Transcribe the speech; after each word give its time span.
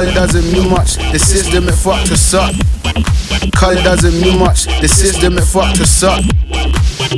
It 0.00 0.14
doesn't 0.14 0.52
mean 0.52 0.70
much, 0.70 0.94
the 1.10 1.18
system 1.18 1.68
it 1.68 1.74
fucked 1.74 2.12
up. 2.34 2.54
Cause 3.58 3.76
it 3.76 3.82
doesn't 3.82 4.20
mean 4.20 4.38
much, 4.38 4.66
the 4.80 4.86
system 4.86 5.36
it 5.36 5.42
fucked 5.42 5.80
up. 6.04 6.22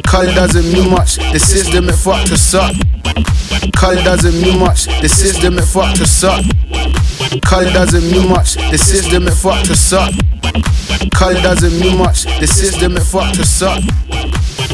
Cause 0.06 0.28
it 0.28 0.34
doesn't 0.34 0.72
mean 0.72 0.90
much, 0.90 1.16
the 1.30 1.38
system 1.38 1.88
it 1.90 1.94
fucked 1.94 2.32
up. 2.55 2.72
Cause 3.77 3.98
it 3.98 4.05
doesn't 4.05 4.40
mean 4.40 4.58
much, 4.58 4.86
the 5.02 5.08
system 5.08 5.58
it 5.58 5.64
fucked 5.64 6.00
up. 6.24 6.40
Cause 7.44 7.66
it 7.66 7.72
doesn't 7.74 8.10
mean 8.10 8.28
much, 8.30 8.55
the 8.70 8.78
system 8.78 9.28
it 9.28 9.34
fucked 9.34 9.68
up. 9.92 10.14
Cause 11.12 11.36
it 11.36 11.42
doesn't 11.42 11.78
mean 11.80 11.98
much, 11.98 12.24
the 12.40 12.46
system 12.46 12.96
it 12.96 13.05
fucked 13.05 13.40
up. 13.60 13.83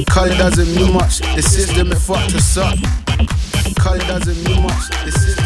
Cause 0.06 0.30
it 0.30 0.38
doesn't 0.38 0.74
mean 0.76 0.92
much, 0.92 1.20
the 1.34 1.42
system 1.42 1.90
it 1.90 1.98
fucked 1.98 2.34
us 2.34 2.56
up. 2.56 2.78
Cause 3.82 3.98
doesn't 4.06 4.38
mean 4.44 4.62
much, 4.62 4.90
the 5.04 5.10
system 5.10 5.45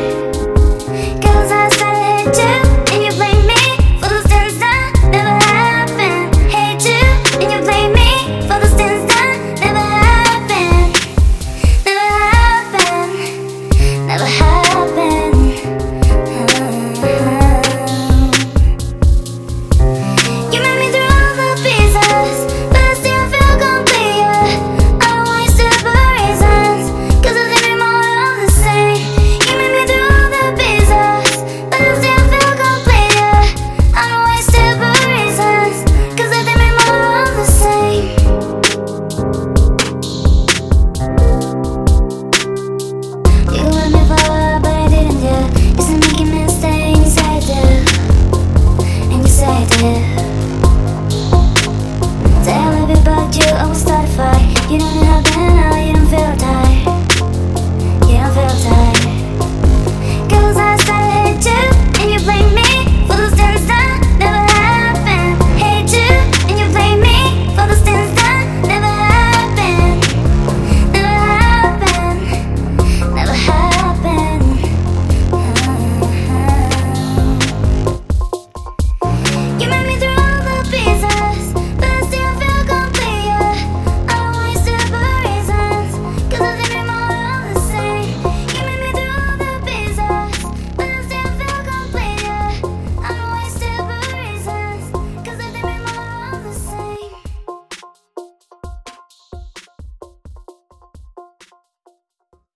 Bye. 0.00 0.29